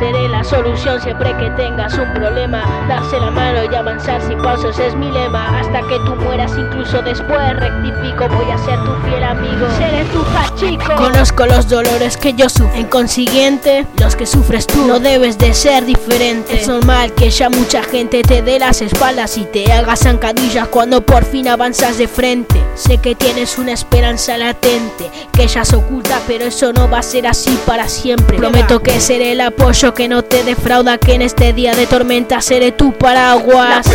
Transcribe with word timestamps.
Seré 0.00 0.30
la 0.30 0.42
solución 0.42 0.98
siempre 0.98 1.36
que 1.36 1.50
tengas 1.50 1.92
un 1.98 2.10
problema. 2.14 2.64
Darse 2.88 3.20
la 3.20 3.30
mano 3.30 3.70
y 3.70 3.74
avanzar 3.74 4.22
sin 4.22 4.38
pausas 4.38 4.78
es 4.78 4.96
mi 4.96 5.10
lema. 5.10 5.60
Hasta 5.60 5.82
que 5.82 5.98
tú 6.06 6.16
mueras, 6.16 6.52
incluso 6.56 7.02
después 7.02 7.54
rectifico. 7.56 8.26
Voy 8.30 8.50
a 8.50 8.56
ser 8.56 8.82
tu 8.82 8.94
fiel 9.06 9.22
amigo. 9.22 9.66
Seré 9.76 10.04
tu 10.06 10.24
chico. 10.58 10.96
Conozco 10.96 11.44
los 11.44 11.68
dolores 11.68 12.16
que 12.16 12.32
yo 12.32 12.48
sufro. 12.48 12.72
En 12.76 12.86
consiguiente, 12.86 13.86
los 14.00 14.16
que 14.16 14.24
sufres 14.24 14.66
tú 14.66 14.86
no 14.86 15.00
debes 15.00 15.36
de 15.36 15.52
ser 15.52 15.84
diferente. 15.84 16.58
Es 16.58 16.66
normal 16.66 17.12
que 17.12 17.28
ya 17.28 17.50
mucha 17.50 17.82
gente 17.82 18.22
te 18.22 18.40
dé 18.40 18.58
las 18.58 18.80
espaldas 18.80 19.36
y 19.36 19.44
te 19.44 19.70
haga 19.70 19.96
zancadillas 19.96 20.68
cuando 20.68 21.02
por 21.02 21.26
fin 21.26 21.46
avanzas 21.46 21.98
de 21.98 22.08
frente. 22.08 22.64
Sé 22.74 22.96
que 22.96 23.14
tienes 23.14 23.58
una 23.58 23.72
esperanza 23.72 24.38
latente 24.38 25.10
que 25.30 25.46
ya 25.46 25.62
se 25.66 25.76
oculta, 25.76 26.22
pero 26.26 26.46
eso 26.46 26.72
no 26.72 26.88
va 26.88 27.00
a 27.00 27.02
ser 27.02 27.26
así 27.26 27.54
para 27.66 27.86
siempre. 27.86 28.38
Prometo 28.38 28.82
que 28.82 28.98
seré 28.98 29.32
el 29.32 29.42
apoyo 29.42 29.89
que 29.94 30.08
no 30.08 30.22
te 30.22 30.44
defrauda, 30.44 30.98
que 30.98 31.14
en 31.14 31.22
este 31.22 31.52
día 31.52 31.74
de 31.74 31.86
tormenta 31.86 32.40
seré 32.40 32.72
tu 32.72 32.92
paraguas. 32.92 33.86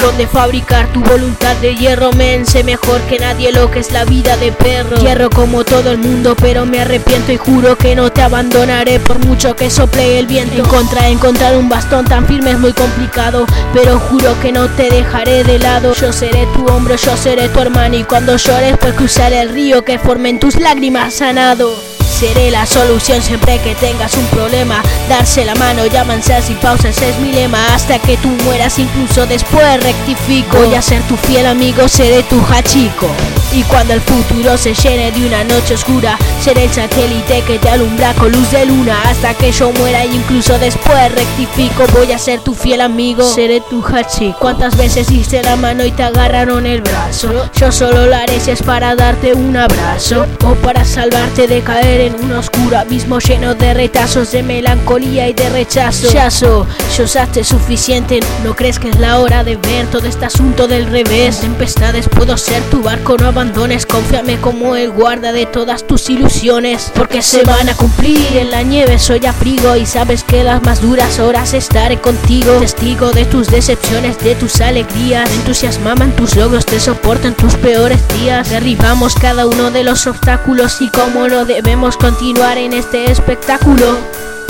Donde 0.00 0.26
fabricar 0.26 0.86
tu 0.92 1.00
voluntad 1.00 1.56
de 1.56 1.74
hierro, 1.74 2.12
men, 2.12 2.46
sé 2.46 2.64
mejor 2.64 3.00
que 3.02 3.18
nadie 3.18 3.52
lo 3.52 3.70
que 3.70 3.80
es 3.80 3.92
la 3.92 4.04
vida 4.04 4.36
de 4.36 4.52
perro. 4.52 4.96
Hierro 4.96 5.30
como 5.30 5.64
todo 5.64 5.90
el 5.90 5.98
mundo, 5.98 6.34
pero 6.40 6.66
me 6.66 6.80
arrepiento 6.80 7.32
y 7.32 7.36
juro 7.36 7.76
que 7.76 7.94
no 7.94 8.10
te 8.10 8.22
abandonaré 8.22 9.00
por 9.00 9.18
mucho 9.24 9.56
que 9.56 9.70
sople 9.70 10.18
el 10.18 10.26
viento. 10.26 10.56
En 10.56 10.68
contra, 10.68 11.08
encontrar 11.08 11.56
un 11.56 11.68
bastón 11.68 12.04
tan 12.04 12.26
firme 12.26 12.52
es 12.52 12.58
muy 12.58 12.72
complicado, 12.72 13.46
pero 13.72 13.98
juro 13.98 14.38
que 14.40 14.52
no 14.52 14.68
te 14.68 14.90
dejaré 14.90 15.44
de 15.44 15.58
lado. 15.58 15.94
Yo 15.94 16.12
seré 16.12 16.46
tu 16.54 16.66
hombro, 16.66 16.96
yo 16.96 17.16
seré 17.16 17.48
tu 17.48 17.60
hermano 17.60 17.96
y 17.96 18.04
cuando 18.04 18.36
llores 18.36 18.76
pues 18.78 18.94
cruzar 18.94 19.32
el 19.32 19.50
río 19.50 19.84
que 19.84 19.98
formen 19.98 20.40
tus 20.40 20.56
lágrimas 20.56 21.14
sanado. 21.14 22.01
Seré 22.22 22.52
la 22.52 22.66
solución 22.66 23.20
siempre 23.20 23.58
que 23.58 23.74
tengas 23.74 24.14
un 24.14 24.24
problema. 24.26 24.80
Darse 25.08 25.44
la 25.44 25.56
mano 25.56 25.82
avanzar 25.98 26.40
sin 26.40 26.56
pausas 26.58 27.02
es 27.02 27.18
mi 27.18 27.32
lema. 27.32 27.74
Hasta 27.74 27.98
que 27.98 28.16
tú 28.16 28.28
mueras, 28.44 28.78
incluso 28.78 29.26
después 29.26 29.82
rectifico. 29.82 30.58
Voy 30.58 30.72
a 30.76 30.82
ser 30.82 31.02
tu 31.08 31.16
fiel 31.16 31.46
amigo, 31.46 31.88
seré 31.88 32.22
tu 32.22 32.40
hachico. 32.48 33.08
Y 33.54 33.62
cuando 33.64 33.92
el 33.92 34.00
futuro 34.00 34.56
se 34.56 34.72
llene 34.72 35.12
de 35.12 35.26
una 35.26 35.44
noche 35.44 35.74
oscura, 35.74 36.16
seré 36.40 36.64
el 36.64 36.70
satélite 36.70 37.42
que 37.46 37.58
te 37.58 37.68
alumbra 37.68 38.14
con 38.14 38.32
luz 38.32 38.50
de 38.50 38.64
luna. 38.64 38.96
Hasta 39.04 39.34
que 39.34 39.52
yo 39.52 39.70
muera, 39.72 40.06
y 40.06 40.14
incluso 40.14 40.58
después 40.58 41.14
rectifico. 41.14 41.84
Voy 41.92 42.12
a 42.12 42.18
ser 42.18 42.40
tu 42.40 42.54
fiel 42.54 42.80
amigo, 42.80 43.22
seré 43.22 43.60
tu 43.60 43.84
hachico. 43.84 44.38
¿Cuántas 44.38 44.76
veces 44.76 45.08
diste 45.08 45.42
la 45.42 45.56
mano 45.56 45.84
y 45.84 45.90
te 45.90 46.02
agarraron 46.02 46.64
el 46.64 46.80
brazo? 46.80 47.50
Yo 47.54 47.70
solo 47.70 48.06
lo 48.06 48.16
haré 48.16 48.40
si 48.40 48.52
es 48.52 48.62
para 48.62 48.94
darte 48.96 49.34
un 49.34 49.54
abrazo 49.54 50.24
o 50.46 50.54
para 50.54 50.84
salvarte 50.86 51.46
de 51.46 51.60
caer 51.60 52.00
en 52.00 52.14
un 52.24 52.32
oscuro 52.32 52.78
abismo 52.78 53.18
lleno 53.18 53.54
de 53.54 53.74
retazos 53.74 54.32
de 54.32 54.42
melancolía 54.42 55.28
y 55.28 55.34
de 55.34 55.50
rechazo. 55.50 56.10
Yazo, 56.10 56.66
yo 56.96 57.04
usaste 57.04 57.44
suficiente, 57.44 58.20
¿no 58.44 58.56
crees 58.56 58.78
que 58.78 58.88
es 58.88 58.98
la 58.98 59.18
hora 59.18 59.44
de 59.44 59.56
ver 59.56 59.86
todo 59.88 60.06
este 60.06 60.24
asunto 60.24 60.66
del 60.66 60.86
revés? 60.86 61.40
Tempestades 61.40 62.08
puedo 62.08 62.38
ser 62.38 62.62
tu 62.70 62.82
barco, 62.82 63.16
no 63.18 63.28
abandones, 63.42 63.86
confíame 63.86 64.40
como 64.40 64.76
el 64.76 64.92
guarda 64.92 65.32
de 65.32 65.46
todas 65.46 65.84
tus 65.84 66.08
ilusiones, 66.08 66.92
porque 66.94 67.22
se 67.22 67.42
van 67.42 67.68
a 67.68 67.74
cumplir. 67.74 68.36
En 68.36 68.52
la 68.52 68.62
nieve 68.62 69.00
soy 69.00 69.26
abrigo 69.26 69.74
y 69.74 69.84
sabes 69.84 70.22
que 70.22 70.44
las 70.44 70.62
más 70.62 70.80
duras 70.80 71.18
horas 71.18 71.52
estaré 71.52 72.00
contigo, 72.00 72.52
testigo 72.60 73.10
de 73.10 73.24
tus 73.24 73.48
decepciones, 73.48 74.16
de 74.20 74.36
tus 74.36 74.60
alegrías, 74.60 75.28
entusiasmaban 75.32 76.14
tus 76.14 76.36
logros, 76.36 76.64
te 76.64 76.78
soportan 76.78 77.34
tus 77.34 77.56
peores 77.56 78.00
días. 78.20 78.48
Derribamos 78.48 79.16
cada 79.16 79.44
uno 79.44 79.72
de 79.72 79.82
los 79.82 80.06
obstáculos 80.06 80.80
y 80.80 80.88
como 80.90 81.26
lo 81.26 81.44
debemos 81.44 81.96
continuar 81.96 82.58
en 82.58 82.72
este 82.72 83.10
espectáculo. 83.10 83.98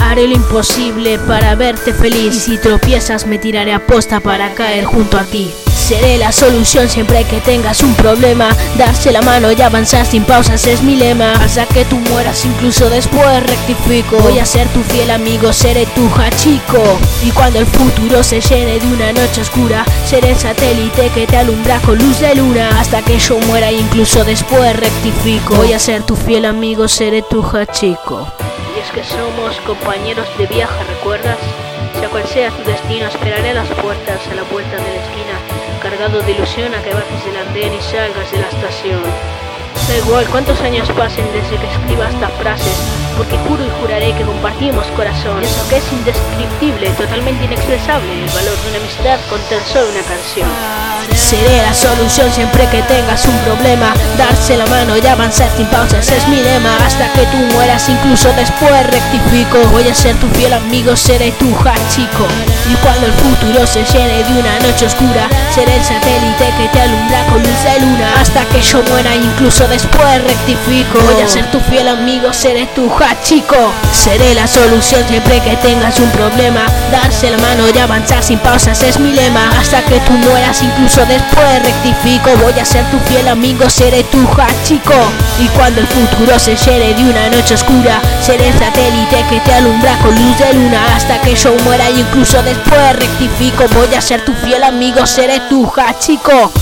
Haré 0.00 0.28
lo 0.28 0.34
imposible 0.34 1.18
para 1.20 1.54
verte 1.54 1.94
feliz 1.94 2.34
y 2.34 2.40
si 2.40 2.58
tropiezas 2.58 3.26
me 3.26 3.38
tiraré 3.38 3.72
a 3.72 3.86
posta 3.86 4.20
para 4.20 4.52
caer 4.52 4.84
junto 4.84 5.16
a 5.16 5.24
ti. 5.24 5.50
Seré 5.82 6.16
la 6.16 6.30
solución 6.30 6.88
siempre 6.88 7.24
que 7.24 7.40
tengas 7.40 7.82
un 7.82 7.92
problema. 7.96 8.50
Darse 8.78 9.10
la 9.10 9.20
mano 9.20 9.50
y 9.50 9.60
avanzar 9.60 10.06
sin 10.06 10.22
pausas 10.22 10.64
es 10.68 10.80
mi 10.80 10.94
lema. 10.94 11.32
Hasta 11.32 11.66
que 11.66 11.84
tú 11.84 11.96
mueras, 11.96 12.44
incluso 12.44 12.88
después 12.88 13.42
rectifico. 13.42 14.16
Voy 14.18 14.38
a 14.38 14.46
ser 14.46 14.68
tu 14.68 14.80
fiel 14.84 15.10
amigo, 15.10 15.52
seré 15.52 15.86
tu 15.86 16.08
hachico. 16.14 16.80
Y 17.24 17.32
cuando 17.32 17.58
el 17.58 17.66
futuro 17.66 18.22
se 18.22 18.40
llene 18.40 18.78
de 18.78 18.86
una 18.86 19.12
noche 19.12 19.40
oscura, 19.40 19.84
seré 20.06 20.30
el 20.30 20.36
satélite 20.36 21.10
que 21.10 21.26
te 21.26 21.36
alumbra 21.36 21.80
con 21.80 21.98
luz 21.98 22.20
de 22.20 22.36
luna. 22.36 22.80
Hasta 22.80 23.02
que 23.02 23.18
yo 23.18 23.40
muera, 23.40 23.72
incluso 23.72 24.24
después 24.24 24.76
rectifico. 24.76 25.56
Voy 25.56 25.72
a 25.72 25.80
ser 25.80 26.04
tu 26.04 26.14
fiel 26.14 26.44
amigo, 26.44 26.86
seré 26.86 27.22
tu 27.22 27.44
hachico. 27.44 28.28
Y 28.76 28.78
es 28.78 28.90
que 28.92 29.02
somos 29.02 29.56
compañeros 29.66 30.28
de 30.38 30.46
viaje, 30.46 30.84
¿recuerdas? 30.84 31.38
Sea 31.98 32.08
cual 32.08 32.26
sea 32.28 32.50
tu 32.50 32.62
destino, 32.62 33.06
esperaré 33.06 33.52
las 33.52 33.68
puertas 33.68 34.20
a 34.30 34.34
la 34.34 34.44
vuelta 34.44 34.76
de 34.76 34.82
la 34.82 35.02
esquina 35.02 35.51
cargado 35.92 36.22
de 36.22 36.32
ilusión 36.32 36.74
a 36.74 36.82
que 36.82 36.94
bajes 36.94 37.24
del 37.26 37.36
andén 37.36 37.74
y 37.74 37.80
salgas 37.82 38.30
de 38.32 38.38
la 38.38 38.48
estación. 38.48 39.02
Da 39.88 39.98
igual 39.98 40.24
cuántos 40.30 40.58
años 40.62 40.88
pasen 40.92 41.26
desde 41.34 41.58
que 41.58 41.70
escriba 41.70 42.08
estas 42.08 42.32
frases, 42.40 43.01
porque 43.16 43.36
juro 43.48 43.64
y 43.64 43.70
juraré 43.80 44.14
que 44.14 44.24
compartimos 44.24 44.86
corazón. 44.96 45.42
Eso 45.42 45.68
que 45.68 45.76
es 45.78 45.92
indescriptible, 45.92 46.90
totalmente 46.90 47.44
inexpresable, 47.44 48.12
el 48.12 48.30
valor 48.30 48.56
de 48.62 48.70
una 48.70 48.78
amistad 48.78 49.18
con 49.28 49.40
tan 49.48 49.64
solo 49.66 49.90
una 49.90 50.02
canción. 50.02 50.48
Seré 51.14 51.62
la 51.62 51.74
solución 51.74 52.32
siempre 52.32 52.66
que 52.68 52.82
tengas 52.82 53.26
un 53.26 53.36
problema. 53.38 53.92
Darse 54.16 54.56
la 54.56 54.66
mano 54.66 54.96
y 54.96 55.06
avanzar 55.06 55.50
sin 55.56 55.66
pausas 55.66 56.08
es 56.10 56.28
mi 56.28 56.36
lema. 56.36 56.76
Hasta 56.86 57.12
que 57.12 57.26
tú 57.26 57.36
mueras, 57.54 57.88
incluso 57.88 58.32
después 58.34 58.86
rectifico. 58.86 59.58
Voy 59.72 59.88
a 59.88 59.94
ser 59.94 60.16
tu 60.16 60.28
fiel 60.28 60.52
amigo, 60.52 60.96
seré 60.96 61.32
tu 61.32 61.50
chico. 61.90 62.26
Y 62.70 62.74
cuando 62.76 63.06
el 63.06 63.12
futuro 63.12 63.66
se 63.66 63.84
llene 63.84 64.24
de 64.24 64.40
una 64.40 64.58
noche 64.60 64.86
oscura, 64.86 65.28
seré 65.54 65.76
el 65.76 65.84
satélite 65.84 66.52
que 66.56 66.68
te 66.68 66.80
alumbra 66.80 67.24
con 67.26 67.42
luz 67.42 67.64
de 67.64 67.80
luna. 67.80 68.14
Hasta 68.20 68.44
que 68.46 68.62
yo 68.62 68.82
muera, 68.84 69.14
incluso 69.14 69.66
después 69.68 70.22
rectifico. 70.22 70.98
Voy 71.00 71.22
a 71.22 71.28
ser 71.28 71.50
tu 71.50 71.60
fiel 71.60 71.88
amigo, 71.88 72.32
seré 72.32 72.66
tu 72.74 72.88
chico. 73.22 73.56
Seré 73.92 74.34
la 74.34 74.46
solución 74.46 75.06
siempre 75.08 75.40
que 75.40 75.56
tengas 75.56 75.98
un 75.98 76.10
problema. 76.10 76.66
Darse 76.90 77.30
la 77.30 77.38
mano 77.38 77.64
y 77.68 77.78
avanzar 77.78 78.22
sin 78.22 78.38
pausas 78.38 78.82
es 78.82 78.98
mi 78.98 79.12
lema. 79.12 79.50
Hasta 79.58 79.82
que 79.82 80.00
tú 80.00 80.12
mueras, 80.12 80.62
incluso 80.62 81.04
después 81.06 81.62
rectifico. 81.62 82.30
Voy 82.42 82.58
a 82.58 82.64
ser 82.64 82.84
tu 82.90 82.98
fiel 83.00 83.28
amigo, 83.28 83.68
seré 83.68 84.04
tu 84.04 84.18
chico. 84.64 84.94
Y 85.38 85.48
cuando 85.48 85.80
el 85.80 85.86
futuro 85.86 86.38
se 86.38 86.56
llene 86.56 86.94
de 86.94 87.02
una 87.04 87.28
noche 87.30 87.54
oscura, 87.54 88.00
seré 88.20 88.48
el 88.48 88.58
satélite 88.58 89.24
que 89.28 89.40
te 89.40 89.52
alumbra 89.54 89.96
con 89.98 90.14
luz 90.14 90.38
de 90.38 90.52
luna. 90.54 90.80
Hasta 90.94 91.20
que 91.20 91.34
yo 91.34 91.54
muera, 91.64 91.90
incluso 91.90 92.42
después 92.42 92.96
rectifico. 92.96 93.64
Voy 93.74 93.94
a 93.94 94.00
ser 94.00 94.24
tu 94.24 94.32
fiel 94.34 94.62
amigo, 94.64 95.06
seré 95.06 95.40
tu 95.48 95.70
chico. 95.98 96.52